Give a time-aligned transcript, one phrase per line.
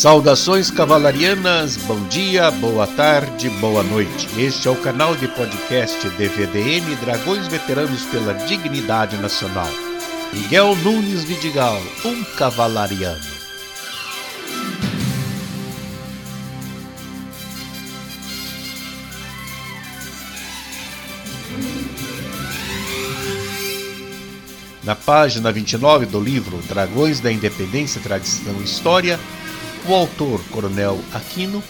[0.00, 4.28] Saudações cavalarianas, bom dia, boa tarde, boa noite.
[4.40, 9.68] Este é o canal de podcast DVDM Dragões Veteranos pela Dignidade Nacional.
[10.32, 13.20] Miguel Nunes Vidigal, um cavalariano.
[24.82, 29.20] Na página 29 do livro Dragões da Independência, Tradição e História,
[29.90, 31.60] o autor, Coronel Aquino,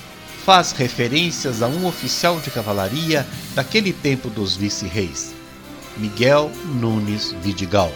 [0.45, 5.34] faz referências a um oficial de cavalaria daquele tempo dos vice-reis,
[5.97, 7.91] Miguel Nunes Vidigal.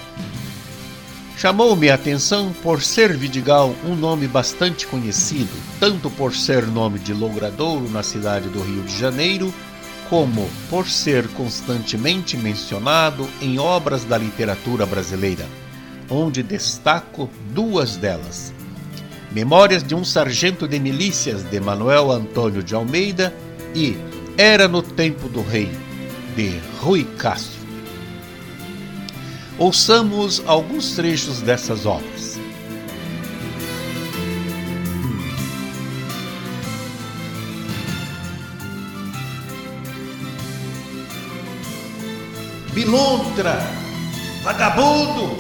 [1.37, 7.13] Chamou-me a atenção por ser Vidigal um nome bastante conhecido, tanto por ser nome de
[7.13, 9.53] logradouro na cidade do Rio de Janeiro,
[10.09, 15.45] como por ser constantemente mencionado em obras da literatura brasileira,
[16.09, 18.54] onde destaco duas delas.
[19.35, 23.35] Memórias de um Sargento de Milícias de Manuel Antônio de Almeida
[23.75, 23.97] e
[24.39, 25.69] Era no Tempo do Rei,
[26.37, 27.59] de Rui Castro.
[29.59, 32.39] Ouçamos alguns trechos dessas obras.
[42.73, 43.59] Bilontra,
[44.45, 45.37] vagabundo!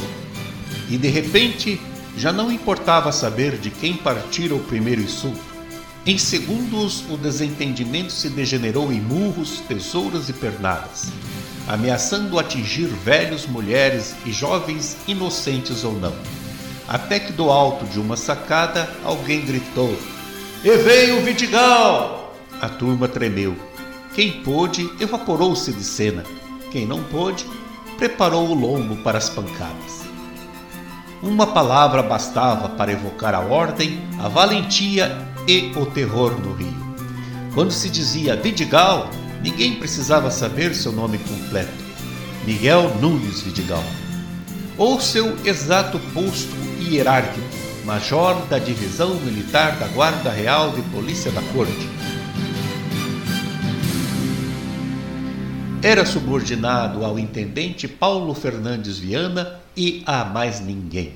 [0.90, 1.80] E de repente
[2.16, 5.54] já não importava saber de quem partira o primeiro insulto.
[6.06, 11.10] Em segundos, o desentendimento se degenerou em murros, tesouras e pernadas,
[11.66, 16.14] ameaçando atingir velhos, mulheres e jovens inocentes ou não.
[16.86, 19.96] Até que do alto de uma sacada alguém gritou:
[20.62, 22.36] E veio o Vidigal!
[22.60, 23.56] A turma tremeu.
[24.14, 26.22] Quem pôde evaporou-se de cena.
[26.70, 27.46] Quem não pôde,
[27.96, 30.03] preparou o lombo para as pancadas.
[31.24, 35.16] Uma palavra bastava para evocar a ordem, a valentia
[35.48, 36.96] e o terror no rio.
[37.54, 39.08] Quando se dizia Vidigal,
[39.42, 41.72] ninguém precisava saber seu nome completo.
[42.44, 43.82] Miguel Nunes Vidigal.
[44.76, 47.46] Ou seu exato posto hierárquico,
[47.86, 51.88] major da Divisão Militar da Guarda Real de Polícia da Corte
[55.84, 61.12] Era subordinado ao intendente Paulo Fernandes Viana e a mais ninguém.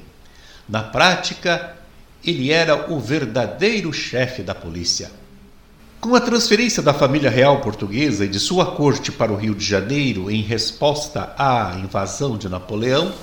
[0.68, 1.74] Na prática,
[2.22, 5.10] ele era o verdadeiro chefe da polícia.
[6.02, 9.64] Com a transferência da família real portuguesa e de sua corte para o Rio de
[9.64, 13.14] Janeiro em resposta à invasão de Napoleão,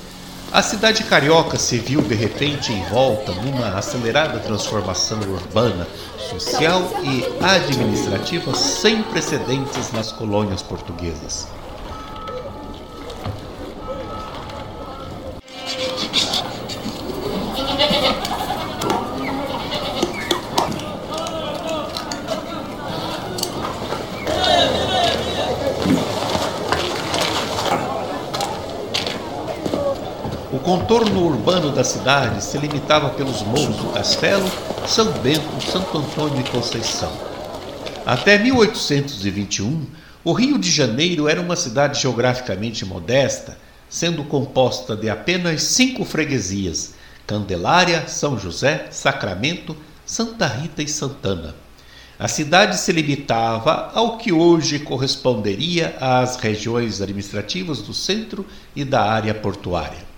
[0.52, 5.88] a cidade carioca se viu de repente envolta numa acelerada transformação urbana,
[6.30, 11.48] social e administrativa sem precedentes nas colônias portuguesas.
[31.86, 34.50] Cidade se limitava pelos morros do Castelo,
[34.88, 37.12] São Bento, Santo Antônio e Conceição.
[38.06, 39.86] Até 1821,
[40.24, 43.58] o Rio de Janeiro era uma cidade geograficamente modesta,
[43.88, 51.56] sendo composta de apenas cinco freguesias: Candelária, São José, Sacramento, Santa Rita e Santana.
[52.18, 59.04] A cidade se limitava ao que hoje corresponderia às regiões administrativas do centro e da
[59.04, 60.15] área portuária.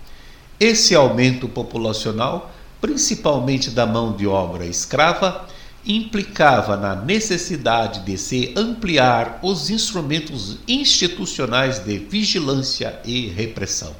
[0.60, 5.46] Esse aumento populacional, principalmente da mão de obra escrava,
[5.86, 13.94] implicava na necessidade de se ampliar os instrumentos institucionais de vigilância e repressão.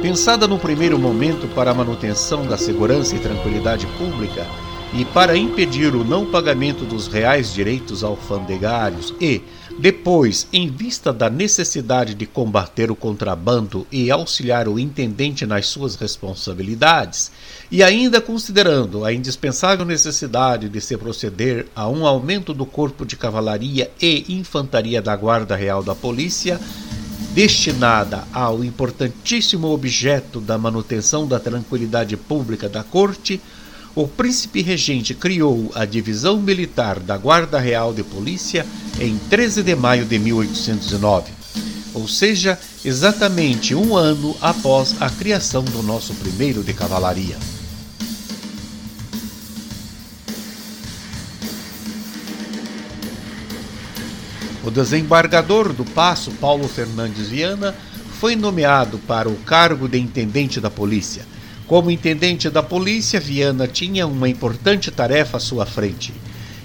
[0.00, 4.46] Pensada no primeiro momento para a manutenção da segurança e tranquilidade pública
[4.92, 9.40] e para impedir o não pagamento dos reais direitos alfandegários e,
[9.78, 15.94] depois, em vista da necessidade de combater o contrabando e auxiliar o intendente nas suas
[15.94, 17.30] responsabilidades,
[17.70, 23.16] e ainda considerando a indispensável necessidade de se proceder a um aumento do corpo de
[23.16, 26.60] cavalaria e infantaria da Guarda Real da Polícia,
[27.32, 33.40] destinada ao importantíssimo objeto da manutenção da tranquilidade pública da Corte,
[33.94, 38.64] o príncipe regente criou a Divisão Militar da Guarda Real de Polícia
[39.00, 41.32] em 13 de maio de 1809,
[41.92, 47.36] ou seja, exatamente um ano após a criação do nosso primeiro de cavalaria.
[54.62, 57.74] O desembargador do Passo, Paulo Fernandes Viana,
[58.20, 61.29] foi nomeado para o cargo de intendente da polícia
[61.70, 66.12] Como intendente da polícia, Viana tinha uma importante tarefa à sua frente.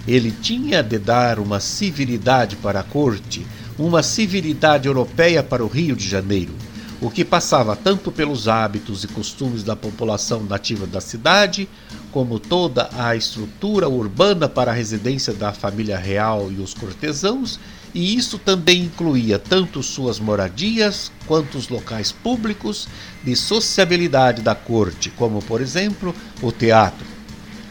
[0.08, 3.46] Ele tinha de dar uma civilidade para a corte,
[3.78, 6.56] uma civilidade europeia para o Rio de Janeiro,
[7.00, 11.70] o que passava tanto pelos hábitos e costumes da população nativa da cidade,
[12.12, 17.60] como toda a estrutura urbana para a residência da família real e os cortesãos,
[17.96, 22.90] e isso também incluía tanto suas moradias quanto os locais públicos
[23.24, 27.08] de sociabilidade da corte, como, por exemplo, o teatro.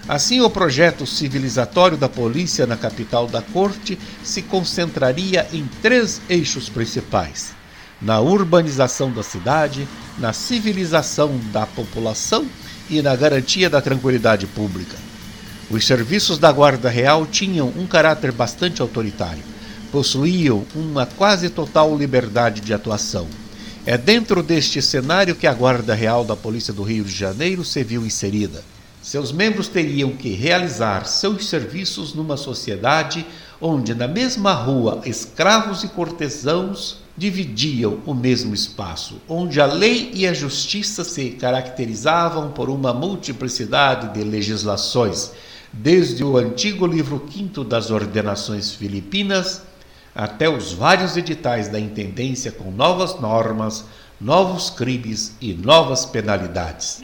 [0.08, 6.70] Assim, o projeto civilizatório da polícia na capital da corte se concentraria em três eixos
[6.70, 7.52] principais:
[8.00, 9.86] na urbanização da cidade,
[10.18, 12.46] na civilização da população
[12.88, 14.96] e na garantia da tranquilidade pública.
[15.70, 19.53] Os serviços da Guarda Real tinham um caráter bastante autoritário.
[19.94, 23.29] Possuíam uma quase total liberdade de atuação.
[23.87, 27.85] É dentro deste cenário que a Guarda Real da Polícia do Rio de Janeiro se
[27.85, 28.64] viu inserida.
[29.00, 33.25] Seus membros teriam que realizar seus serviços numa sociedade
[33.61, 40.26] onde, na mesma rua, escravos e cortesãos dividiam o mesmo espaço, onde a lei e
[40.26, 45.31] a justiça se caracterizavam por uma multiplicidade de legislações,
[45.73, 49.62] desde o antigo livro quinto das ordenações filipinas
[50.14, 53.84] até os vários editais da intendência com novas normas,
[54.20, 57.02] novos crimes e novas penalidades.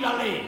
[0.00, 0.44] Cumprir a lei.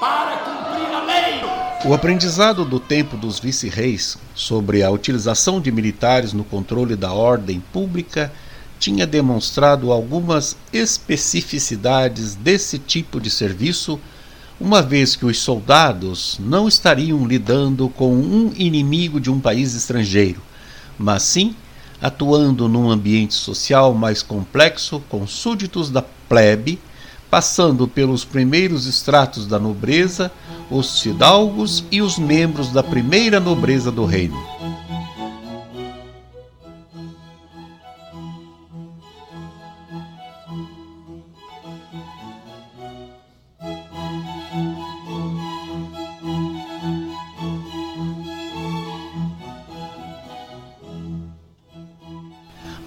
[0.00, 1.40] Para cumprir a lei.
[1.84, 7.60] O aprendizado do tempo dos vice-reis sobre a utilização de militares no controle da ordem
[7.72, 8.32] pública
[8.80, 13.98] tinha demonstrado algumas especificidades desse tipo de serviço,
[14.60, 20.40] uma vez que os soldados não estariam lidando com um inimigo de um país estrangeiro,
[20.96, 21.54] mas sim
[22.00, 26.78] atuando num ambiente social mais complexo com súditos da plebe,
[27.30, 30.30] passando pelos primeiros estratos da nobreza,
[30.70, 34.36] os fidalgos e os membros da primeira nobreza do reino.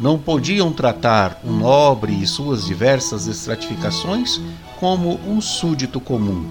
[0.01, 4.41] Não podiam tratar um nobre e suas diversas estratificações
[4.79, 6.43] como um súdito comum.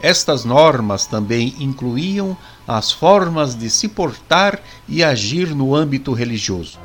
[0.00, 2.36] Estas normas também incluíam
[2.66, 6.78] as formas de se portar e agir no âmbito religioso.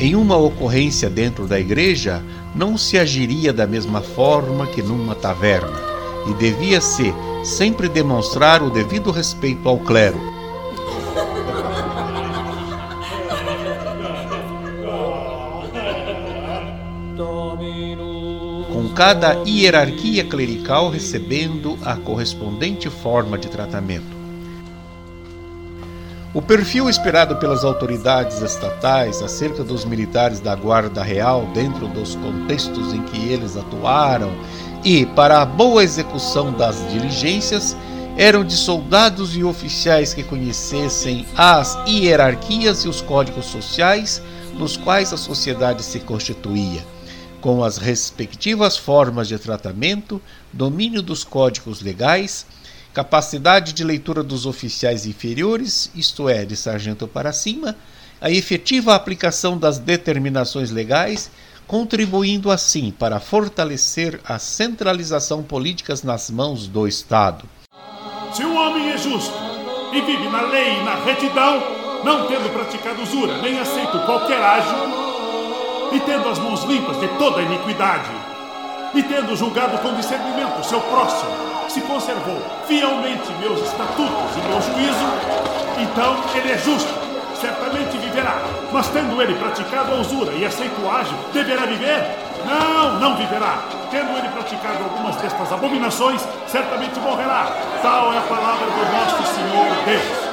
[0.00, 2.22] Em uma ocorrência dentro da igreja,
[2.58, 5.80] não se agiria da mesma forma que numa taverna,
[6.28, 10.18] e devia-se sempre demonstrar o devido respeito ao clero.
[18.72, 24.17] Com cada hierarquia clerical recebendo a correspondente forma de tratamento.
[26.34, 32.92] O perfil esperado pelas autoridades estatais acerca dos militares da Guarda Real dentro dos contextos
[32.92, 34.30] em que eles atuaram
[34.84, 37.74] e para a boa execução das diligências
[38.18, 44.20] eram de soldados e oficiais que conhecessem as hierarquias e os códigos sociais
[44.52, 46.84] nos quais a sociedade se constituía,
[47.40, 50.20] com as respectivas formas de tratamento,
[50.52, 52.44] domínio dos códigos legais
[52.98, 57.76] capacidade de leitura dos oficiais inferiores, isto é, de sargento para cima,
[58.20, 61.30] a efetiva aplicação das determinações legais,
[61.64, 67.48] contribuindo assim para fortalecer a centralização política nas mãos do Estado.
[68.32, 69.32] Se o homem é justo
[69.92, 71.62] e vive na lei e na retidão,
[72.04, 74.76] não tendo praticado usura nem aceito qualquer ágio,
[75.92, 78.10] e tendo as mãos limpas de toda iniquidade,
[78.94, 81.30] e tendo julgado com discernimento seu próximo,
[81.68, 85.04] se conservou fielmente meus estatutos e meu juízo,
[85.78, 86.92] então ele é justo,
[87.34, 88.36] certamente viverá.
[88.72, 92.28] Mas tendo ele praticado a usura e aceito o ágil, deverá viver?
[92.46, 93.58] Não, não viverá.
[93.90, 97.52] Tendo ele praticado algumas destas abominações, certamente morrerá.
[97.82, 100.28] Tal é a palavra do nosso Senhor Deus.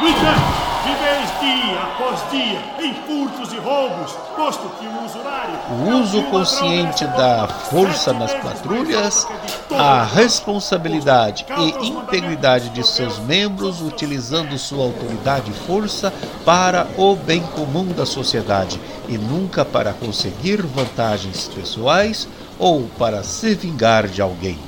[0.00, 5.58] No entanto, Viveis dia após dia em furtos e roubos, posto que o usurário.
[5.70, 9.26] O uso consciente da força nas patrulhas,
[9.70, 16.12] a responsabilidade e integridade de seus membros, utilizando sua autoridade e força
[16.44, 23.54] para o bem comum da sociedade e nunca para conseguir vantagens pessoais ou para se
[23.54, 24.58] vingar de alguém.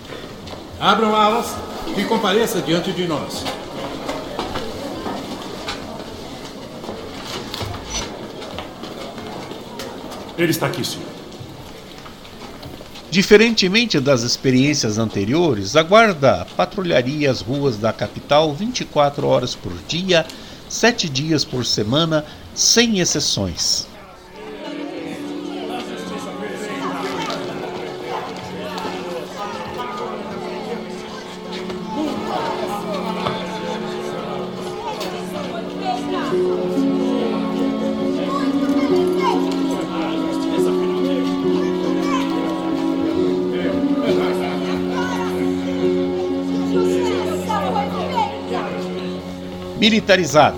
[0.80, 1.54] Abram alas
[1.94, 3.44] e compareça diante de nós.
[10.38, 11.06] Ele está aqui, senhor.
[13.10, 20.26] Diferentemente das experiências anteriores, a guarda patrulharia as ruas da capital 24 horas por dia,
[20.68, 22.24] sete dias por semana,
[22.54, 23.86] sem exceções.
[50.06, 50.56] Militarizada.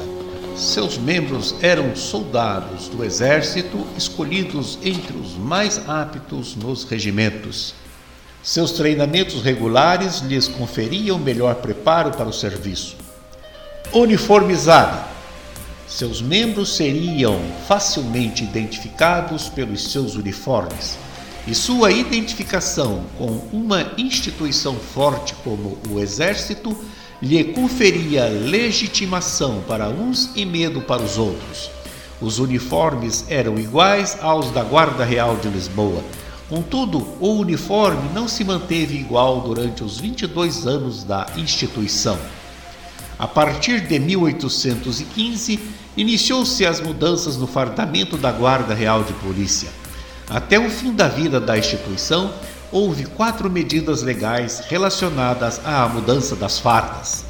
[0.55, 7.75] Seus membros eram soldados do exército escolhidos entre os mais aptos nos regimentos.
[8.43, 12.97] Seus treinamentos regulares lhes conferiam melhor preparo para o serviço.
[13.93, 15.07] Uniformizada.
[15.87, 20.99] Seus membros seriam facilmente identificados pelos seus uniformes,
[21.47, 26.77] e sua identificação com uma instituição forte como o Exército
[27.21, 31.71] lhe conferia legitimação para uns e medo para os outros.
[32.21, 36.03] Os uniformes eram iguais aos da Guarda Real de Lisboa.
[36.49, 42.19] Contudo, o uniforme não se manteve igual durante os 22 anos da instituição.
[43.19, 45.61] A partir de 1815,
[45.97, 49.69] iniciou-se as mudanças no fardamento da Guarda Real de Polícia.
[50.31, 52.33] Até o fim da vida da instituição,
[52.71, 57.25] houve quatro medidas legais relacionadas à mudança das fardas.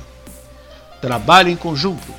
[1.01, 2.13] Trabalho em conjunto.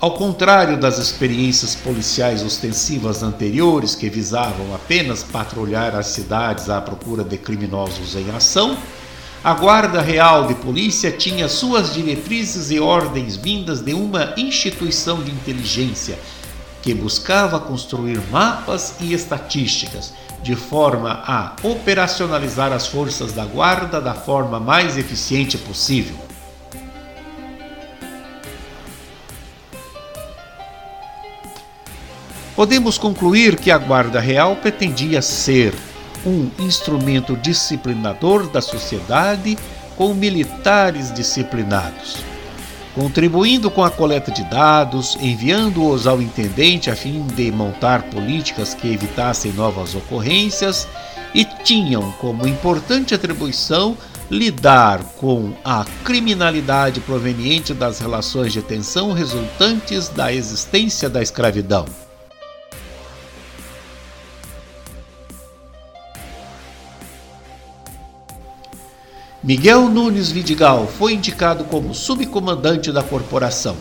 [0.00, 7.24] Ao contrário das experiências policiais ostensivas anteriores que visavam apenas patrulhar as cidades à procura
[7.24, 8.76] de criminosos em ação,
[9.42, 15.30] a Guarda Real de Polícia tinha suas diretrizes e ordens vindas de uma instituição de
[15.30, 16.18] inteligência
[16.84, 20.12] que buscava construir mapas e estatísticas
[20.42, 26.14] de forma a operacionalizar as forças da Guarda da forma mais eficiente possível.
[32.54, 35.72] Podemos concluir que a Guarda Real pretendia ser
[36.26, 39.56] um instrumento disciplinador da sociedade
[39.96, 42.33] com militares disciplinados
[42.94, 48.92] contribuindo com a coleta de dados, enviando-os ao intendente a fim de montar políticas que
[48.92, 50.86] evitassem novas ocorrências
[51.34, 53.96] e tinham como importante atribuição
[54.30, 62.03] lidar com a criminalidade proveniente das relações de tensão resultantes da existência da escravidão.
[69.46, 73.76] Miguel Nunes Vidigal foi indicado como subcomandante da corporação,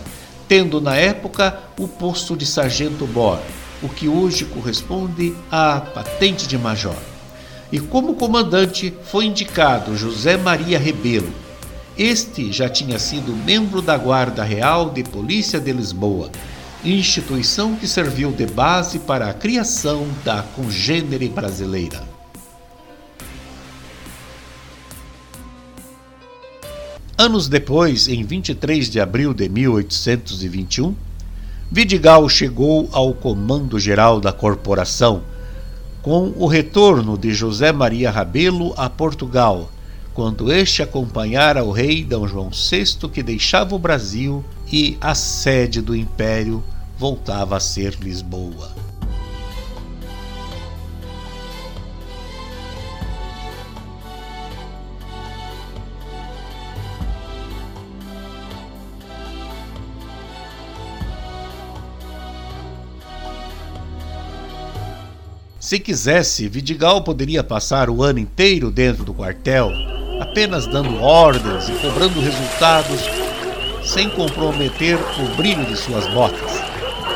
[0.46, 3.39] tendo na época o posto de sargento-mor,
[3.82, 6.98] o que hoje corresponde à patente de major.
[7.72, 11.32] E como comandante foi indicado José Maria Rebelo.
[11.98, 16.29] Este já tinha sido membro da Guarda Real de Polícia de Lisboa,
[16.84, 22.12] instituição que serviu de base para a criação da congênere brasileira.
[27.15, 30.96] Anos depois, em 23 de abril de 1821,
[31.72, 35.22] Vidigal chegou ao comando geral da corporação,
[36.01, 39.72] com o retorno de José Maria Rabelo a Portugal,
[40.12, 42.15] quando este acompanhara o rei D.
[42.27, 46.63] João VI que deixava o Brasil e a sede do império
[46.98, 48.82] voltava a ser Lisboa.
[65.73, 69.71] Se quisesse, Vidigal poderia passar o ano inteiro dentro do quartel,
[70.21, 73.01] apenas dando ordens e cobrando resultados,
[73.83, 76.61] sem comprometer o brilho de suas botas.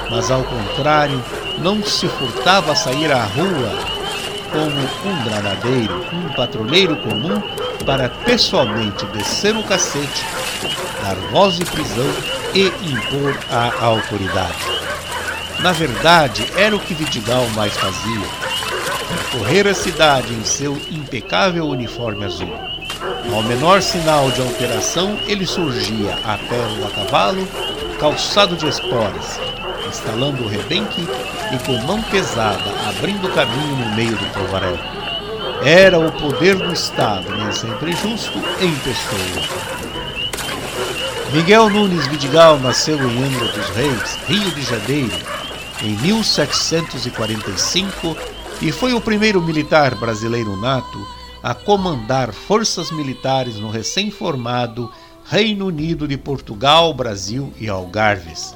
[0.10, 1.24] Mas ao contrário,
[1.60, 3.78] não se furtava a sair à rua
[4.52, 7.40] como um granadeiro, um patroneiro comum,
[7.86, 10.26] para pessoalmente descer o cacete,
[11.04, 12.12] dar voz de prisão
[12.56, 14.78] e impor a autoridade.
[15.60, 18.47] Na verdade, era o que Vidigal mais fazia:
[19.32, 22.54] correr a cidade em seu impecável uniforme azul.
[23.34, 27.48] Ao menor sinal de alteração, ele surgia a pé ou a cavalo,
[28.00, 29.40] calçado de esporas,
[29.88, 31.08] instalando o rebenque
[31.54, 34.78] e com mão pesada abrindo caminho no meio do povaréu.
[35.64, 39.42] Era o poder do Estado, nem sempre justo, em pessoa.
[41.34, 45.18] Miguel Nunes Vidigal nasceu em Angra dos Reis, Rio de Janeiro,
[45.82, 48.16] em 1745
[48.62, 51.06] e foi o primeiro militar brasileiro nato
[51.44, 54.92] a comandar forças militares no recém-formado
[55.26, 58.56] Reino Unido de Portugal, Brasil e Algarves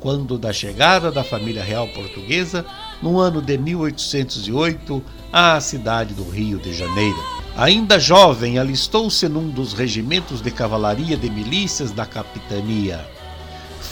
[0.00, 2.64] quando da chegada da família real portuguesa,
[3.02, 5.02] no ano de 1808,
[5.32, 7.16] à cidade do Rio de Janeiro.
[7.56, 13.04] Ainda jovem, alistou-se num dos regimentos de cavalaria de milícias da capitania.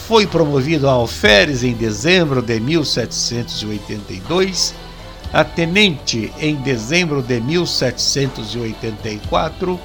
[0.07, 4.73] Foi promovido a alferes em dezembro de 1782,
[5.33, 9.79] a tenente em dezembro de 1784,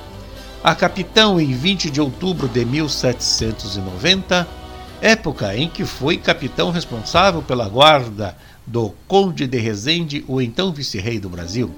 [0.63, 4.63] a capitão em 20 de outubro de 1790
[5.03, 11.19] época em que foi capitão responsável pela guarda do Conde de Resende, o então vice-rei
[11.19, 11.75] do Brasil.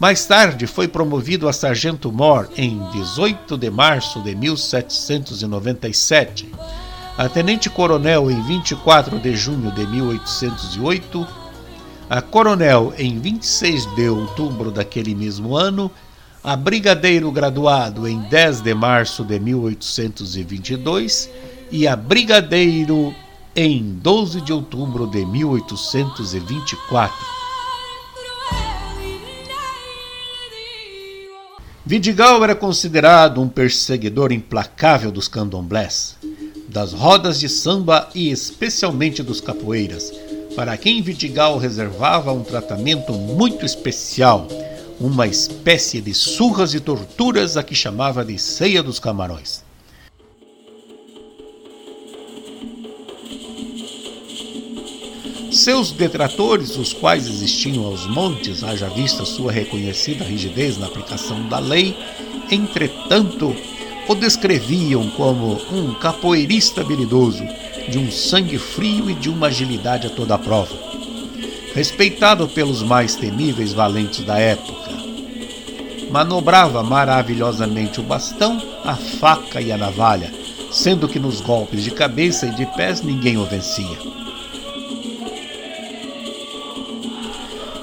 [0.00, 6.52] Mais tarde foi promovido a sargento-mor em 18 de março de 1797,
[7.16, 11.24] a tenente-coronel em 24 de junho de 1808,
[12.08, 15.90] a coronel em 26 de outubro daquele mesmo ano,
[16.42, 21.28] a brigadeiro graduado em 10 de março de 1822
[21.70, 23.14] e a Brigadeiro
[23.54, 27.38] em 12 de outubro de 1824.
[31.84, 36.16] Vidigal era considerado um perseguidor implacável dos candomblés,
[36.68, 40.12] das rodas de samba e especialmente dos capoeiras,
[40.58, 44.48] para quem Vidigal reservava um tratamento muito especial,
[44.98, 49.62] uma espécie de surras e torturas a que chamava de ceia dos camarões.
[55.52, 61.60] Seus detratores, os quais existiam aos montes, haja vista sua reconhecida rigidez na aplicação da
[61.60, 61.96] lei,
[62.50, 63.54] entretanto,
[64.08, 67.44] o descreviam como um capoeirista habilidoso,
[67.88, 70.76] de um sangue frio e de uma agilidade a toda prova.
[71.74, 74.90] Respeitado pelos mais temíveis valentes da época,
[76.10, 80.32] manobrava maravilhosamente o bastão, a faca e a navalha,
[80.70, 83.98] sendo que nos golpes de cabeça e de pés ninguém o vencia.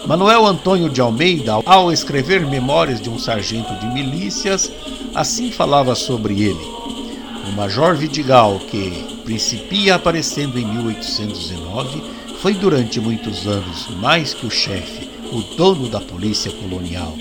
[0.05, 4.71] Manuel Antônio de Almeida, ao escrever Memórias de um Sargento de Milícias,
[5.15, 6.75] assim falava sobre ele.
[7.49, 12.01] O Major Vidigal, que principia aparecendo em 1819,
[12.39, 17.17] foi durante muitos anos mais que o chefe, o dono da polícia colonial.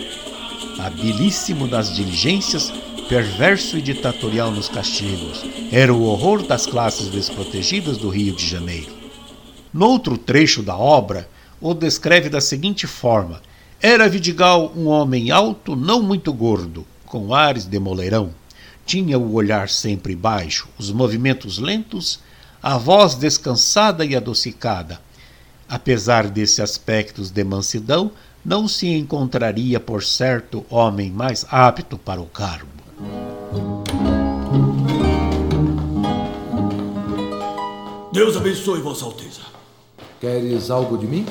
[0.79, 2.71] Habilíssimo nas diligências,
[3.09, 8.93] perverso e ditatorial nos castigos, era o horror das classes desprotegidas do Rio de Janeiro.
[9.73, 11.29] Noutro trecho da obra,
[11.61, 13.41] o descreve da seguinte forma:
[13.81, 18.44] Era Vidigal um homem alto, não muito gordo, com ares de moleirão.
[18.87, 22.21] Tinha o olhar sempre baixo, os movimentos lentos,
[22.63, 25.01] a voz descansada e adocicada.
[25.69, 28.13] Apesar desses aspectos de mansidão,
[28.45, 32.69] não se encontraria, por certo, homem mais apto para o cargo.
[38.13, 39.41] Deus abençoe Vossa Alteza.
[40.21, 41.27] Queres algo de mim?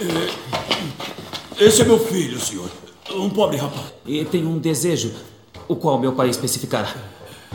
[0.00, 2.70] É, esse é meu filho, senhor.
[3.10, 3.92] Um pobre rapaz.
[4.06, 5.12] E tem um desejo,
[5.68, 6.94] o qual meu pai especificará.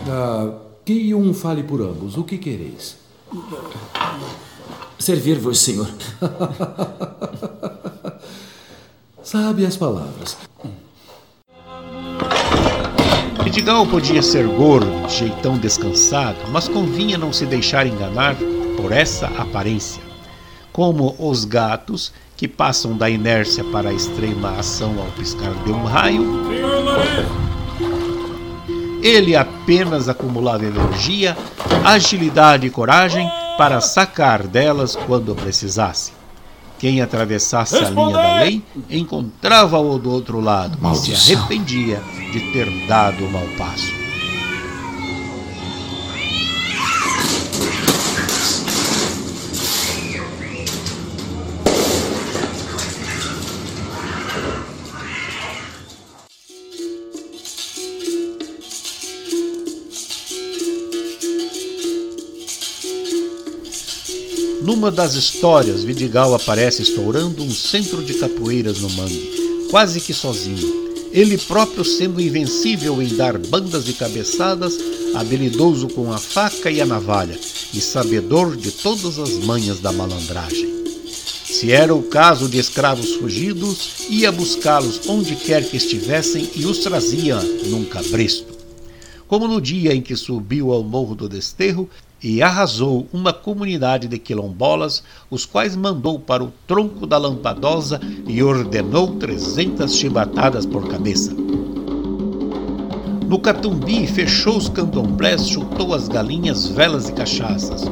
[0.08, 0.54] Ah,
[0.86, 2.18] que um fale por ambos.
[2.18, 2.98] O que quereis?
[4.98, 5.90] Servir-vos, senhor.
[9.22, 10.38] Sabe as palavras.
[13.44, 18.36] Vidigal podia ser gordo, de jeitão descansado, mas convinha não se deixar enganar
[18.76, 20.02] por essa aparência.
[20.72, 25.84] Como os gatos que passam da inércia para a extrema ação ao piscar de um
[25.84, 27.49] raio.
[29.02, 31.38] Ele apenas acumulava energia,
[31.84, 36.14] agilidade e coragem para sacar delas quando precisasse.
[36.80, 41.14] Quem atravessasse a linha da lei encontrava-o do outro lado Maldição.
[41.14, 43.99] e se arrependia de ter dado o mau passo.
[64.80, 70.94] Numa das histórias, Vidigal aparece estourando um centro de capoeiras no mangue, quase que sozinho.
[71.12, 74.78] Ele próprio sendo invencível em dar bandas e cabeçadas,
[75.16, 77.38] habilidoso com a faca e a navalha,
[77.74, 80.74] e sabedor de todas as manhas da malandragem.
[81.44, 86.78] Se era o caso de escravos fugidos, ia buscá-los onde quer que estivessem e os
[86.78, 88.49] trazia num cabresto.
[89.30, 91.88] Como no dia em que subiu ao Morro do Desterro
[92.22, 98.42] e arrasou uma comunidade de quilombolas, os quais mandou para o tronco da lampadosa e
[98.42, 101.32] ordenou trezentas chibatadas por cabeça.
[103.28, 107.84] No Catumbi, fechou os candomblés, chutou as galinhas, velas e cachaças.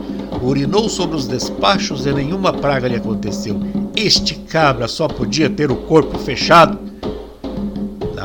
[0.41, 3.59] Urinou sobre os despachos e nenhuma praga lhe aconteceu.
[3.95, 6.86] Este cabra só podia ter o corpo fechado.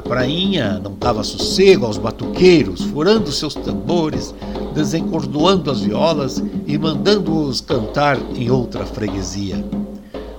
[0.02, 4.34] Na prainha não dava sossego aos batuqueiros, furando seus tambores,
[4.74, 9.64] desencordoando as violas e mandando-os cantar em outra freguesia.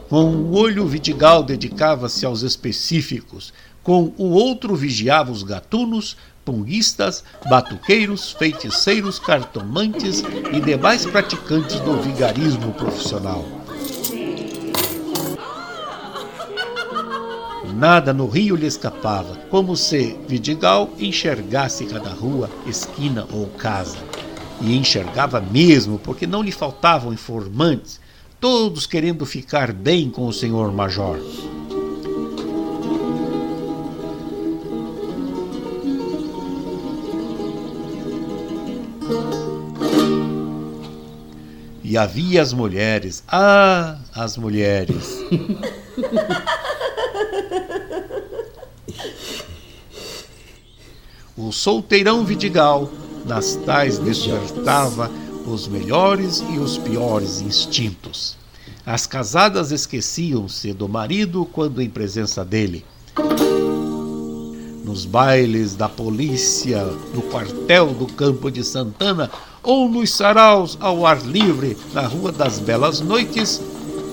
[0.09, 8.31] Com um olho Vidigal dedicava-se aos específicos, com o outro vigiava os gatunos, punguistas, batuqueiros,
[8.31, 13.62] feiticeiros, cartomantes e demais praticantes do vigarismo profissional.
[17.75, 23.97] Nada no rio lhe escapava, como se Vidigal enxergasse cada rua, esquina ou casa.
[24.61, 27.99] E enxergava mesmo, porque não lhe faltavam informantes,
[28.39, 31.19] todos querendo ficar bem com o senhor major.
[41.83, 43.23] E havia as mulheres.
[43.27, 45.17] Ah, as mulheres.
[51.35, 52.89] o solteirão Vidigal,
[53.25, 55.09] nas tais despertava
[55.45, 58.37] os melhores e os piores instintos.
[58.85, 62.85] As casadas esqueciam-se do marido quando em presença dele.
[64.83, 69.31] Nos bailes da polícia, no quartel do campo de Santana
[69.63, 73.61] ou nos saraus ao ar livre na Rua das Belas Noites,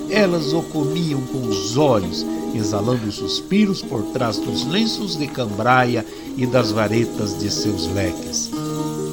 [0.09, 6.05] elas o comiam com os olhos, exalando suspiros por trás dos lenços de cambraia
[6.37, 8.51] e das varetas de seus leques.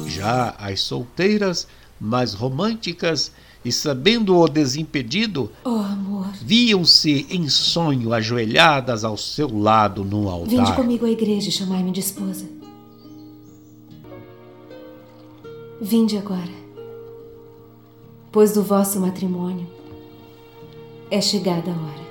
[0.07, 1.67] Já as solteiras,
[1.99, 3.31] mais românticas,
[3.63, 10.49] e sabendo o desimpedido, oh, viam-se em sonho ajoelhadas ao seu lado num altar.
[10.49, 12.45] Vinde comigo à igreja e chamai-me de esposa.
[15.81, 16.51] Vinde agora,
[18.31, 19.67] pois do vosso matrimônio
[21.09, 22.08] é chegada a hora.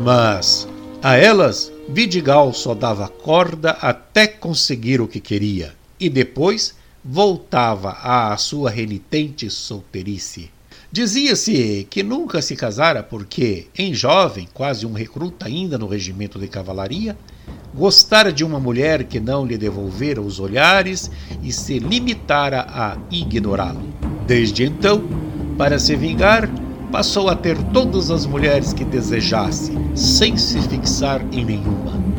[0.00, 0.66] Mas
[1.02, 8.36] a elas Vidigal só dava corda até conseguir o que queria e depois voltava à
[8.36, 10.50] sua renitente solteirice.
[10.92, 16.48] Dizia-se que nunca se casara porque, em jovem, quase um recruta ainda no regimento de
[16.48, 17.16] cavalaria,
[17.72, 21.10] gostara de uma mulher que não lhe devolvera os olhares
[21.42, 23.88] e se limitara a ignorá-lo.
[24.26, 25.04] Desde então,
[25.56, 26.50] para se vingar,
[26.90, 32.09] passou a ter todas as mulheres que desejasse, sem se fixar em nenhuma.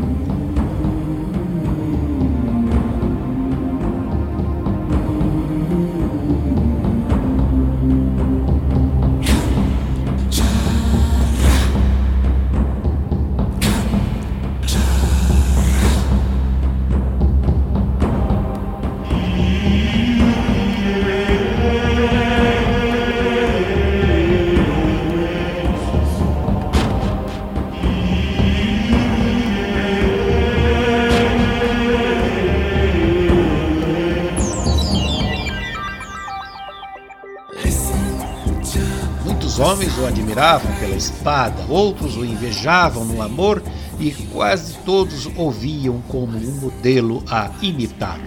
[41.71, 43.63] Outros o invejavam no amor
[43.99, 48.19] e quase todos o viam como um modelo a imitar.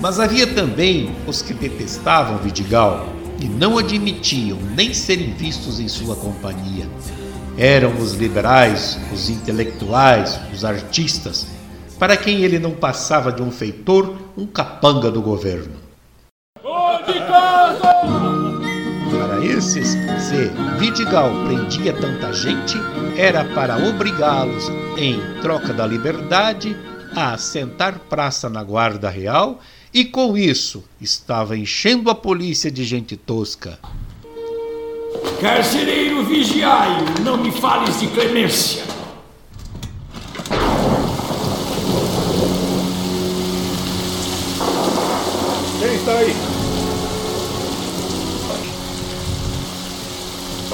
[0.00, 3.08] Mas havia também os que detestavam Vidigal
[3.40, 6.86] e não admitiam nem serem vistos em sua companhia.
[7.56, 11.46] Eram os liberais, os intelectuais, os artistas,
[11.98, 15.74] para quem ele não passava de um feitor, um capanga do governo.
[19.10, 19.96] Para esses,
[20.38, 22.76] que Vidigal prendia tanta gente
[23.16, 26.76] era para obrigá-los, em troca da liberdade,
[27.12, 29.58] a assentar praça na Guarda Real
[29.92, 33.80] e com isso estava enchendo a polícia de gente tosca.
[35.40, 38.84] Carcereiro, vigiai, não me fales de clemência.
[45.80, 46.57] Quem está aí?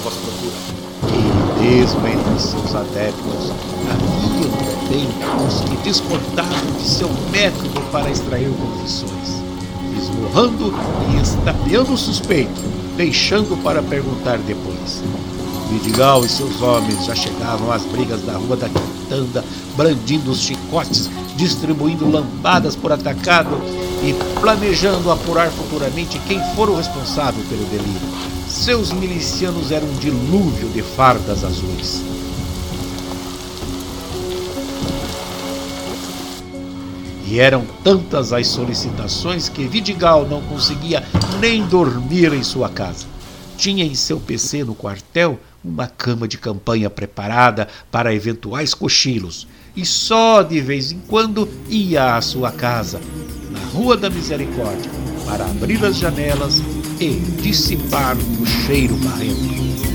[0.05, 0.85] À procura.
[1.09, 3.51] E mesmo entre seus adeptos
[3.91, 4.51] haviam
[4.85, 5.09] também
[5.47, 9.43] os que discordavam de seu método para extrair confissões,
[9.99, 10.75] esmurrando
[11.11, 12.61] e estapeando o suspeito,
[12.99, 15.03] deixando para perguntar depois.
[15.71, 19.43] Vidigal e seus homens já chegavam às brigas da rua da Quintanda,
[19.75, 23.57] brandindo os chicotes, distribuindo lambadas por atacado
[24.03, 28.34] e planejando apurar futuramente quem for o responsável pelo delírio.
[28.55, 32.01] Seus milicianos eram um dilúvio de fardas azuis.
[37.27, 41.03] E eram tantas as solicitações que Vidigal não conseguia
[41.41, 43.07] nem dormir em sua casa.
[43.59, 49.85] Tinha em seu PC no quartel uma cama de campanha preparada para eventuais cochilos e
[49.85, 53.01] só de vez em quando ia à sua casa,
[53.51, 54.91] na Rua da Misericórdia,
[55.27, 56.63] para abrir as janelas
[57.01, 57.11] e
[57.43, 59.94] dissipar o cheiro barrento.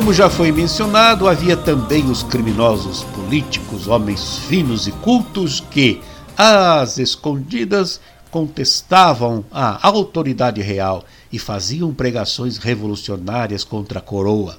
[0.00, 6.00] Como já foi mencionado, havia também os criminosos políticos, homens finos e cultos que,
[6.34, 14.58] às escondidas, contestavam a autoridade real e faziam pregações revolucionárias contra a coroa.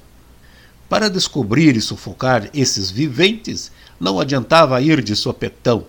[0.88, 5.86] Para descobrir e sufocar esses viventes, não adiantava ir de sopetão.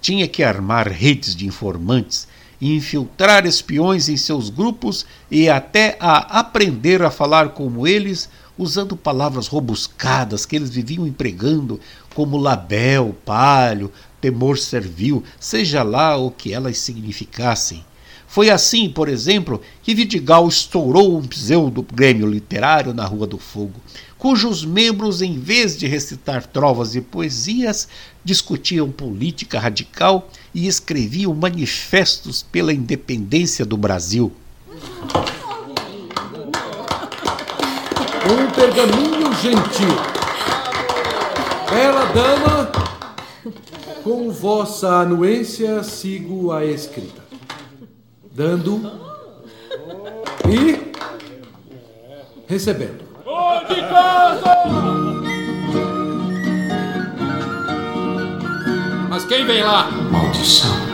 [0.00, 2.28] Tinha que armar redes de informantes
[2.60, 9.46] infiltrar espiões em seus grupos e até a aprender a falar como eles usando palavras
[9.46, 11.80] robuscadas que eles viviam empregando,
[12.14, 17.84] como label, palho, temor servil, seja lá o que elas significassem.
[18.26, 23.80] Foi assim, por exemplo, que Vidigal estourou um pseudo grêmio literário na Rua do Fogo,
[24.18, 27.88] cujos membros, em vez de recitar trovas e poesias,
[28.22, 34.30] discutiam política radical e escreviam manifestos pela independência do Brasil.
[38.30, 39.96] Um pergaminho gentil.
[41.70, 42.72] Bela dama,
[44.04, 47.22] com vossa anuência sigo a escrita.
[48.32, 48.90] Dando
[50.48, 50.92] e
[52.46, 53.04] recebendo.
[53.68, 54.54] de casa!
[59.08, 59.90] Mas quem vem lá?
[60.10, 60.88] Maldição.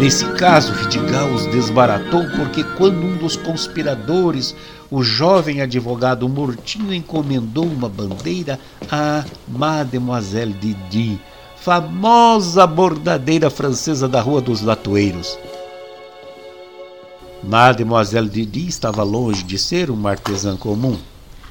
[0.00, 4.56] Nesse caso, Vidigal os desbaratou porque quando um dos conspiradores
[4.90, 8.58] o jovem advogado Murtinho encomendou uma bandeira
[8.90, 11.20] a Mademoiselle Didi,
[11.56, 15.38] famosa bordadeira francesa da Rua dos Latoeiros.
[17.42, 20.98] Mademoiselle Didi estava longe de ser uma artesã comum.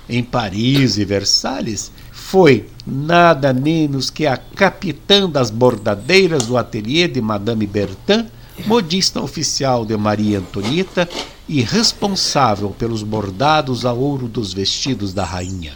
[0.08, 7.22] Em Paris e Versalhes, foi nada menos que a capitã das bordadeiras do ateliê de
[7.22, 8.28] Madame Bertin,
[8.66, 11.08] modista oficial de Maria Antonieta
[11.48, 15.74] e responsável pelos bordados a ouro dos vestidos da rainha.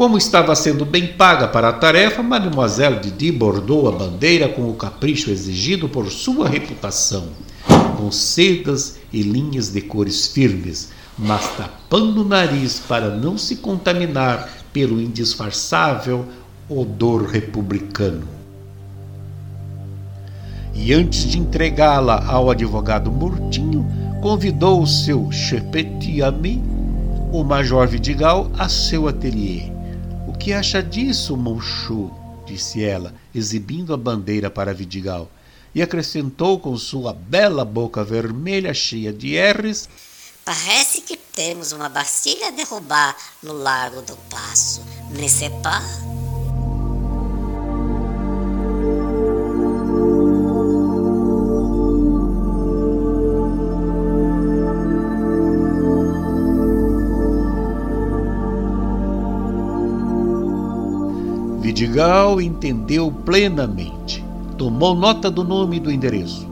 [0.00, 4.74] Como estava sendo bem paga para a tarefa, Mademoiselle Didi bordou a bandeira com o
[4.74, 7.28] capricho exigido por sua reputação,
[7.98, 14.48] com sedas e linhas de cores firmes, mas tapando o nariz para não se contaminar
[14.72, 16.24] pelo indisfarçável
[16.70, 18.40] odor republicano
[20.82, 23.86] e antes de entregá-la ao advogado Murtinho,
[24.22, 26.62] convidou o seu chepeti ami,
[27.32, 29.70] o Major Vidigal, a seu ateliê.
[30.26, 32.10] O que acha disso, Monchu?
[32.46, 35.28] disse ela, exibindo a bandeira para Vidigal,
[35.74, 39.88] e acrescentou com sua bela boca vermelha cheia de R's.
[40.44, 46.19] Parece que temos uma Bastilha a derrubar no Largo do Passo, n'est-ce pas?
[61.80, 64.22] Vidigal entendeu plenamente.
[64.58, 66.46] Tomou nota do nome e do endereço.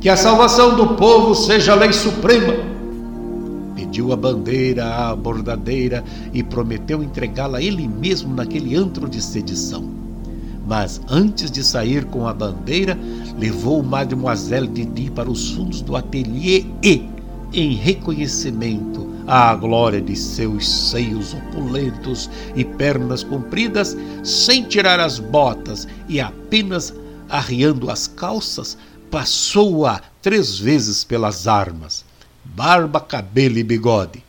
[0.00, 2.54] Que a salvação do povo seja a lei suprema.
[3.76, 9.84] Pediu a bandeira à bordadeira e prometeu entregá-la ele mesmo naquele antro de sedição.
[10.66, 12.98] Mas antes de sair com a bandeira,
[13.38, 17.06] levou Mademoiselle Didi para os fundos do ateliê e,
[17.52, 25.88] em reconhecimento à glória de seus seios opulentos e pernas compridas, sem tirar as botas
[26.08, 26.94] e apenas
[27.28, 28.76] arriando as calças,
[29.10, 32.04] passou-a três vezes pelas armas,
[32.44, 34.24] barba, cabelo e bigode,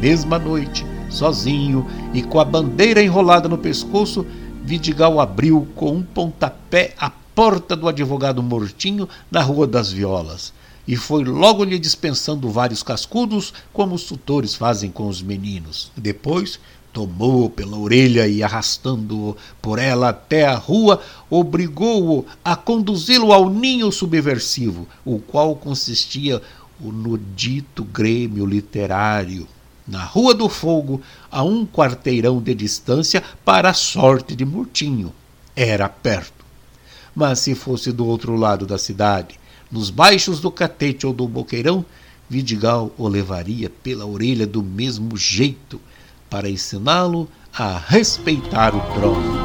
[0.00, 4.26] mesma noite, sozinho e com a bandeira enrolada no pescoço,
[4.62, 10.52] Vidigal abriu com um pontapé a porta do advogado Mortinho na Rua das Violas
[10.88, 15.92] e foi logo lhe dispensando vários cascudos, como os tutores fazem com os meninos.
[15.94, 16.58] Depois
[16.94, 23.92] tomou pela orelha e arrastando-o por ela até a rua, obrigou-o a conduzi-lo ao ninho
[23.92, 26.40] subversivo, o qual consistia
[26.80, 29.46] no dito grêmio literário
[29.88, 35.12] na Rua do Fogo, a um quarteirão de distância, para a sorte de Murtinho.
[35.56, 36.44] Era perto.
[37.14, 39.40] Mas se fosse do outro lado da cidade,
[39.72, 41.84] nos baixos do Catete ou do Boqueirão,
[42.28, 45.80] Vidigal o levaria pela orelha do mesmo jeito,
[46.28, 49.38] para ensiná-lo a respeitar o trono.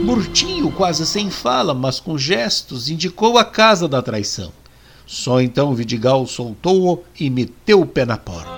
[0.00, 4.52] Murtinho, quase sem fala, mas com gestos, indicou a casa da traição.
[5.08, 8.50] Só então Vidigal soltou-o e meteu o pé na porta.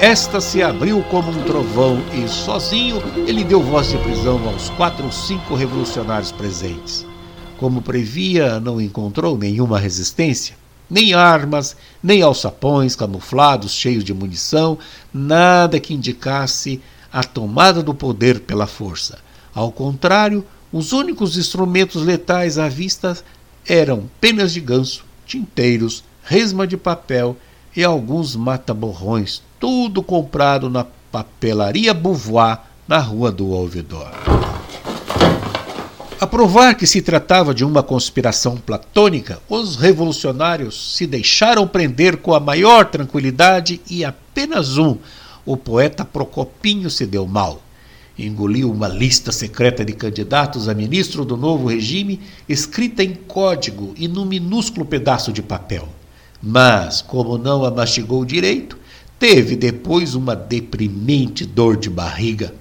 [0.00, 5.04] Esta se abriu como um trovão e, sozinho, ele deu voz de prisão aos quatro
[5.04, 7.06] ou cinco revolucionários presentes.
[7.58, 10.56] Como previa, não encontrou nenhuma resistência,
[10.90, 14.76] nem armas, nem alçapões camuflados cheios de munição,
[15.14, 19.18] nada que indicasse a tomada do poder pela força.
[19.54, 20.44] Ao contrário,
[20.76, 23.16] os únicos instrumentos letais à vista
[23.66, 27.34] eram penas de ganso, tinteiros, resma de papel
[27.74, 34.10] e alguns mata-borrões, tudo comprado na papelaria Beauvoir, na Rua do Ouvidor.
[36.20, 42.34] A provar que se tratava de uma conspiração platônica, os revolucionários se deixaram prender com
[42.34, 44.98] a maior tranquilidade e apenas um,
[45.46, 47.62] o poeta Procopinho, se deu mal
[48.18, 54.08] engoliu uma lista secreta de candidatos a ministro do novo regime, escrita em código e
[54.08, 55.88] num minúsculo pedaço de papel.
[56.42, 58.78] Mas, como não a mastigou direito,
[59.18, 62.54] teve depois uma deprimente dor de barriga.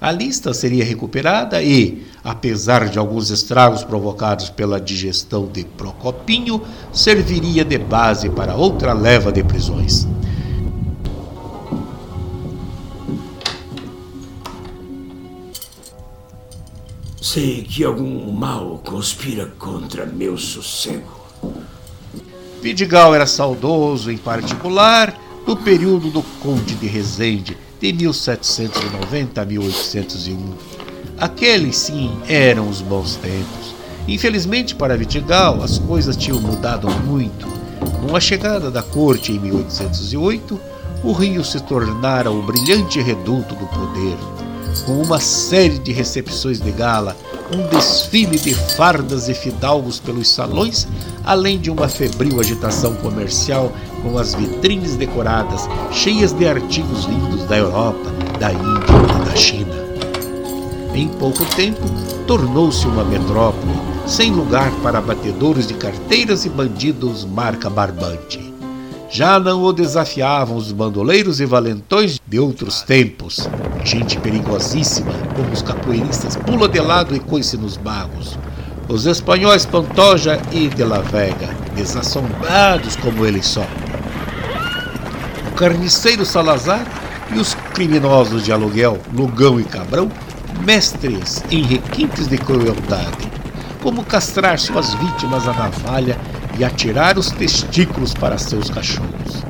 [0.00, 6.60] A lista seria recuperada e, apesar de alguns estragos provocados pela digestão de Procopinho,
[6.92, 10.08] serviria de base para outra leva de prisões.
[17.22, 21.22] Sei que algum mal conspira contra meu sossego.
[22.60, 30.52] Vidigal era saudoso, em particular, do período do Conde de Resende, de 1790 a 1801.
[31.16, 33.72] Aqueles, sim, eram os bons tempos.
[34.08, 37.46] Infelizmente para Vidigal, as coisas tinham mudado muito.
[38.00, 40.60] Com a chegada da corte em 1808,
[41.04, 44.41] o Rio se tornara o brilhante reduto do poder
[44.80, 47.16] com uma série de recepções de gala,
[47.54, 50.86] um desfile de fardas e fidalgos pelos salões,
[51.24, 53.72] além de uma febril agitação comercial
[54.02, 59.82] com as vitrines decoradas, cheias de artigos vindos da Europa, da Índia e da China.
[60.94, 61.82] Em pouco tempo,
[62.26, 63.72] tornou-se uma metrópole,
[64.06, 68.51] sem lugar para batedores de carteiras e bandidos marca barbante.
[69.12, 73.46] Já não o desafiavam os bandoleiros e valentões de outros tempos.
[73.84, 78.38] Gente perigosíssima, como os capoeiristas Pula de Lado e Coice nos Barros.
[78.88, 83.66] Os espanhóis Pantoja e de la Vega, desassombrados como eles só.
[85.46, 86.86] O carniceiro Salazar
[87.34, 90.10] e os criminosos de aluguel, Lugão e Cabrão,
[90.64, 93.30] mestres em requintes de crueldade.
[93.82, 96.16] Como castrar suas vítimas à navalha
[96.58, 99.44] e atirar os testículos para seus cachorros.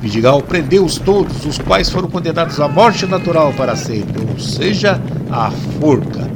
[0.00, 5.50] Vidigal prendeu-os todos, os quais foram condenados à morte natural para sempre, ou seja, à
[5.80, 6.30] forca,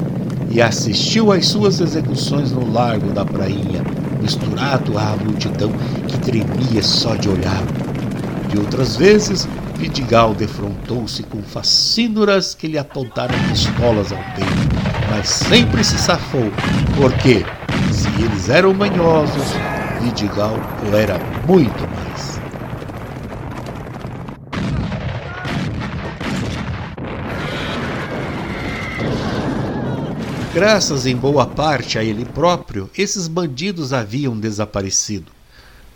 [0.50, 3.82] e assistiu às suas execuções no largo da prainha,
[4.22, 5.70] misturado à multidão
[6.06, 7.62] que tremia só de olhar.
[8.48, 9.46] De outras vezes,
[9.76, 14.76] Vidigal defrontou-se com facínoras que lhe apontaram pistolas ao peito,
[15.10, 16.50] mas sempre se safou,
[16.96, 17.44] porque
[17.92, 19.52] se Se eles eram manhosos,
[20.08, 20.54] Vidigal
[20.90, 22.40] o era muito mais.
[30.54, 35.30] Graças em boa parte a ele próprio, esses bandidos haviam desaparecido.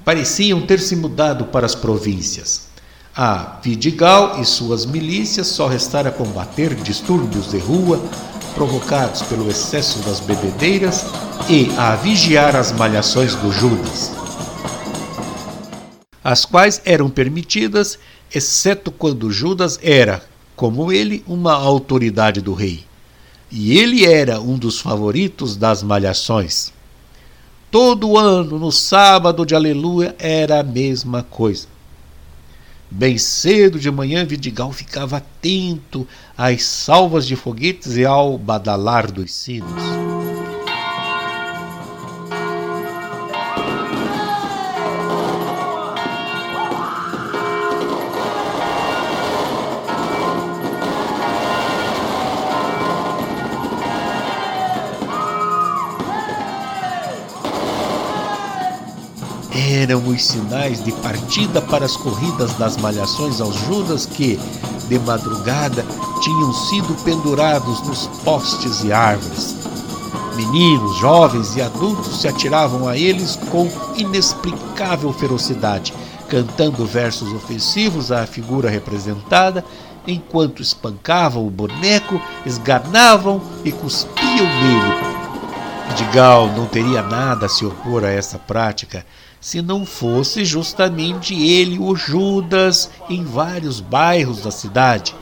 [0.05, 2.69] Pareciam ter se mudado para as províncias.
[3.17, 7.99] A Vidigal e suas milícias só restara combater distúrbios de rua
[8.55, 11.07] provocados pelo excesso das bebedeiras
[11.49, 14.13] e a vigiar as malhações do Judas,
[16.23, 17.99] as quais eram permitidas,
[18.33, 20.23] exceto quando Judas era,
[20.55, 22.85] como ele, uma autoridade do rei.
[23.51, 26.73] E ele era um dos favoritos das malhações.
[27.71, 31.72] Todo ano, no sábado de Aleluia, era a mesma coisa.
[32.95, 39.33] Bem cedo de manhã, Vidigal ficava atento às salvas de foguetes e ao badalar dos
[39.33, 39.83] sinos.
[59.55, 64.39] Eram os sinais de partida para as corridas das malhações aos Judas que,
[64.89, 65.85] de madrugada,
[66.23, 69.55] tinham sido pendurados nos postes e árvores.
[70.35, 75.93] Meninos, jovens e adultos se atiravam a eles com inexplicável ferocidade,
[76.29, 79.63] cantando versos ofensivos à figura representada,
[80.07, 85.13] enquanto espancavam o boneco, esganavam e cuspiam nele.
[85.89, 89.05] Vidigal não teria nada a se opor a essa prática,
[89.43, 95.13] se não fosse justamente ele, o Judas, em vários bairros da cidade,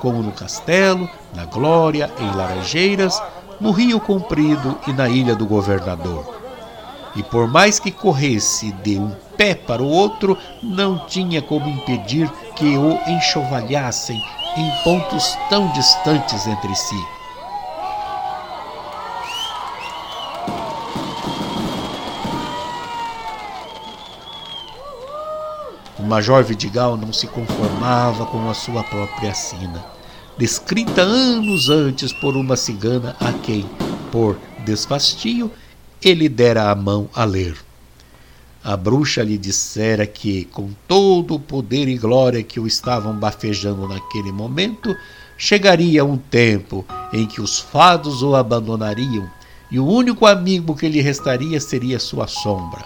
[0.00, 3.22] como no Castelo, na Glória, em Laranjeiras,
[3.60, 6.40] no Rio Comprido e na Ilha do Governador.
[7.14, 12.28] E por mais que corresse de um pé para o outro, não tinha como impedir
[12.56, 14.20] que o enxovalhassem
[14.56, 17.17] em pontos tão distantes entre si.
[26.08, 29.84] Major Vidigal não se conformava com a sua própria sina,
[30.38, 33.68] descrita anos antes por uma cigana a quem,
[34.10, 35.50] por desfastio,
[36.02, 37.54] ele dera a mão a ler.
[38.64, 43.86] A bruxa lhe dissera que, com todo o poder e glória que o estavam bafejando
[43.86, 44.96] naquele momento,
[45.36, 49.28] chegaria um tempo em que os fados o abandonariam
[49.70, 52.82] e o único amigo que lhe restaria seria sua sombra,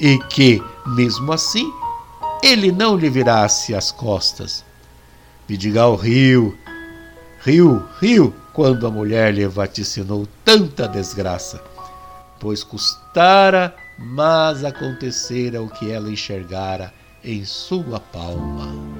[0.00, 1.72] e que, mesmo assim,
[2.42, 4.64] ele não lhe virasse as costas.
[5.46, 6.56] Vidigal riu,
[7.40, 11.62] riu, riu, quando a mulher lhe vaticinou tanta desgraça,
[12.40, 18.95] pois custara, mas acontecera o que ela enxergara em sua palma.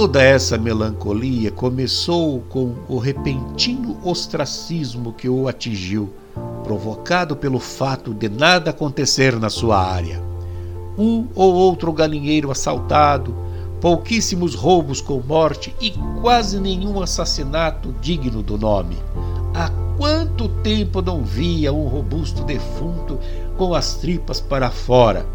[0.00, 6.08] Toda essa melancolia começou com o repentino ostracismo que o atingiu,
[6.62, 10.22] provocado pelo fato de nada acontecer na sua área.
[10.96, 13.34] Um ou outro galinheiro assaltado,
[13.80, 15.90] pouquíssimos roubos com morte e
[16.22, 18.96] quase nenhum assassinato digno do nome.
[19.52, 23.18] Há quanto tempo não via um robusto defunto
[23.56, 25.26] com as tripas para fora?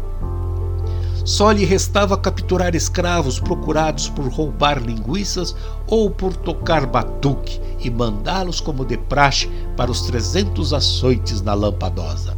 [1.24, 5.56] Só lhe restava capturar escravos procurados por roubar linguiças
[5.86, 12.36] ou por tocar batuque e mandá-los como de praxe para os trezentos açoites na lampadosa.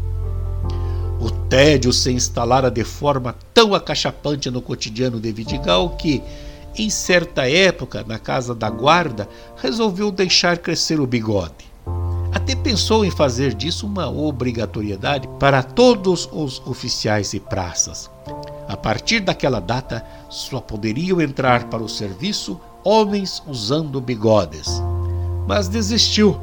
[1.20, 6.22] O tédio se instalara de forma tão acachapante no cotidiano de Vidigal que,
[6.76, 11.66] em certa época, na casa da guarda, resolveu deixar crescer o bigode.
[12.32, 18.10] Até pensou em fazer disso uma obrigatoriedade para todos os oficiais e praças.
[18.68, 24.82] A partir daquela data, só poderiam entrar para o serviço homens usando bigodes.
[25.46, 26.38] Mas desistiu,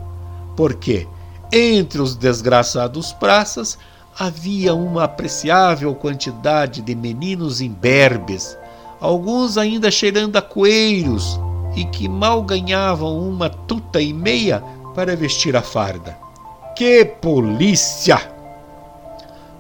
[0.55, 1.07] porque
[1.51, 3.77] entre os desgraçados praças
[4.17, 8.57] havia uma apreciável quantidade de meninos imberbes,
[8.99, 11.39] alguns ainda cheirando a coelhos
[11.75, 14.63] e que mal ganhavam uma tuta e meia
[14.93, 16.17] para vestir a farda.
[16.75, 18.19] Que polícia!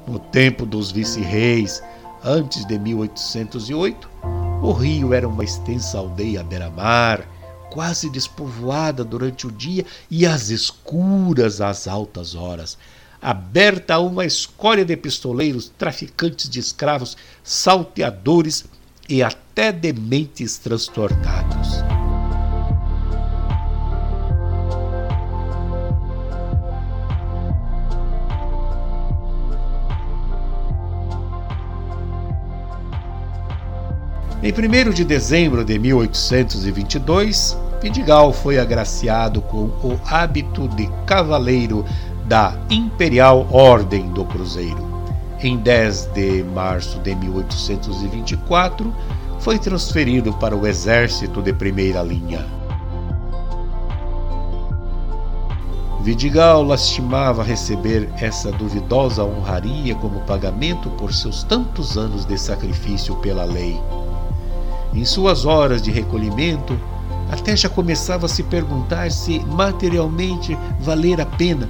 [0.07, 1.81] No tempo dos vice-reis,
[2.25, 4.09] Antes de 1808,
[4.61, 7.27] o Rio era uma extensa aldeia à beira-mar,
[7.69, 12.77] quase despovoada durante o dia e às escuras às altas horas,
[13.21, 18.63] aberta a uma escória de pistoleiros, traficantes de escravos, salteadores
[19.09, 22.02] e até dementes transtornados.
[34.43, 41.85] Em 1 de dezembro de 1822, Vidigal foi agraciado com o hábito de cavaleiro
[42.25, 44.85] da Imperial Ordem do Cruzeiro.
[45.41, 48.93] Em 10 de março de 1824,
[49.39, 52.45] foi transferido para o exército de primeira linha.
[56.01, 63.45] Vidigal lastimava receber essa duvidosa honraria como pagamento por seus tantos anos de sacrifício pela
[63.45, 63.79] lei.
[64.95, 66.79] Em suas horas de recolhimento,
[67.31, 71.67] até já começava a se perguntar se materialmente valer a pena.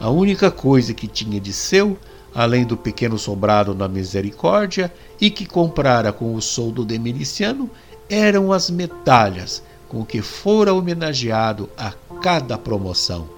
[0.00, 1.98] A única coisa que tinha de seu,
[2.34, 7.70] além do pequeno sobrado na misericórdia e que comprara com o soldo de miliciano,
[8.08, 13.28] eram as medalhas com que fora homenageado a cada promoção.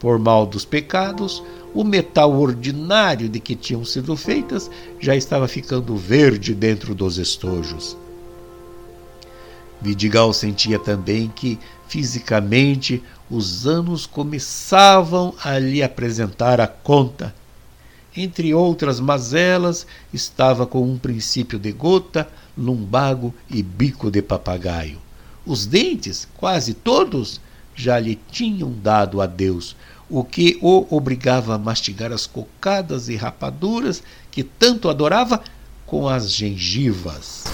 [0.00, 1.42] Por mal dos pecados,
[1.74, 7.96] o metal ordinário de que tinham sido feitas já estava ficando verde dentro dos estojos.
[9.80, 17.34] Vidigal sentia também que, fisicamente, os anos começavam a lhe apresentar a conta.
[18.16, 24.98] Entre outras mazelas, estava com um princípio de gota, lumbago e bico de papagaio.
[25.46, 27.40] Os dentes, quase todos,
[27.74, 29.76] já lhe tinham dado adeus,
[30.10, 35.42] o que o obrigava a mastigar as cocadas e rapaduras que tanto adorava
[35.86, 37.44] com as gengivas.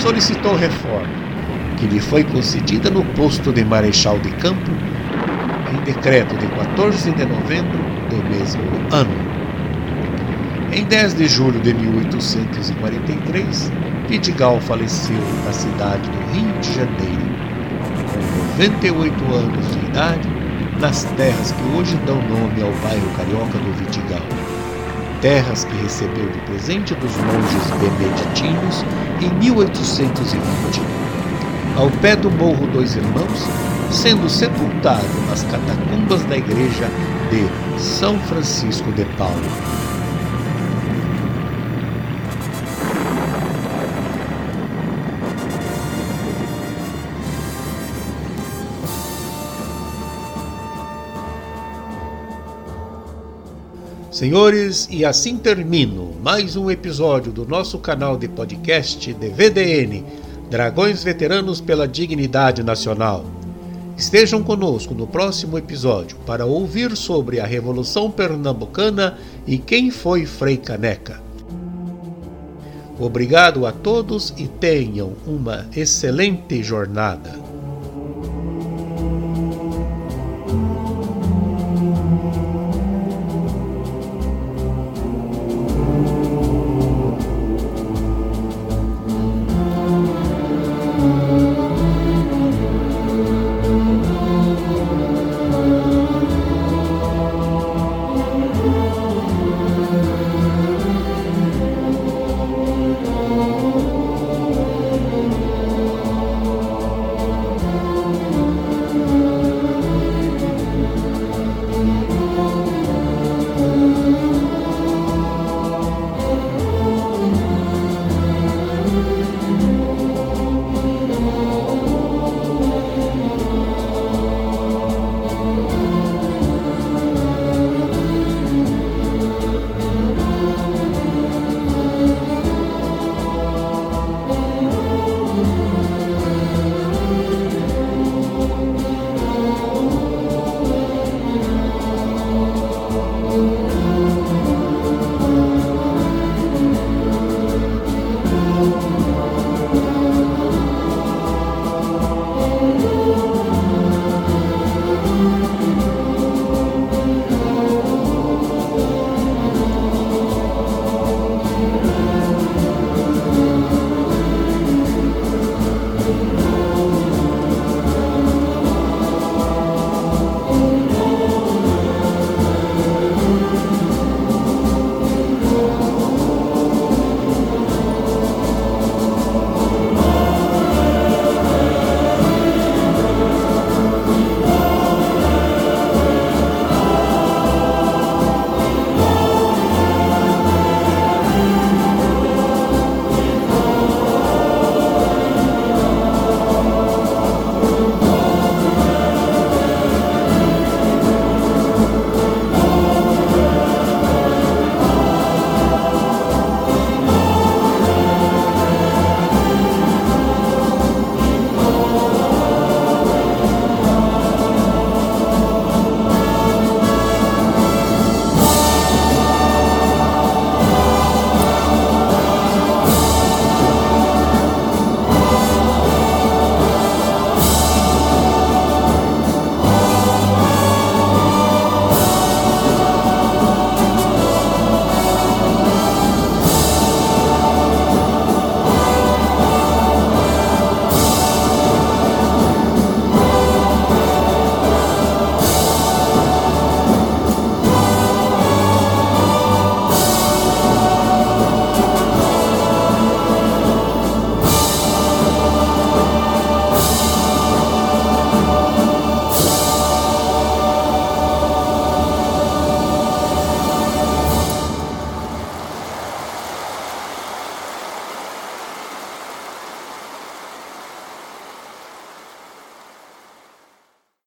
[0.00, 1.08] Solicitou reforma,
[1.78, 4.70] que lhe foi concedida no posto de Marechal de Campo,
[5.72, 7.78] em decreto de 14 de novembro
[8.10, 8.62] do mesmo
[8.92, 9.33] ano.
[10.74, 13.70] Em 10 de julho de 1843,
[14.08, 17.22] Vidigal faleceu na cidade do Rio de Janeiro,
[18.12, 18.18] com
[18.60, 20.28] 98 anos de idade,
[20.80, 24.26] nas terras que hoje dão nome ao bairro carioca do Vidigal.
[25.20, 28.84] Terras que recebeu de presente dos monges beneditinos
[29.22, 30.82] em 1820,
[31.76, 33.48] ao pé do Morro Dois Irmãos,
[33.92, 36.90] sendo sepultado nas catacumbas da igreja
[37.30, 39.93] de São Francisco de Paulo.
[54.14, 60.04] Senhores, e assim termino mais um episódio do nosso canal de podcast DVDN
[60.48, 63.24] Dragões Veteranos pela Dignidade Nacional.
[63.96, 70.58] Estejam conosco no próximo episódio para ouvir sobre a Revolução Pernambucana e quem foi Frei
[70.58, 71.20] Caneca.
[72.96, 77.43] Obrigado a todos e tenham uma excelente jornada.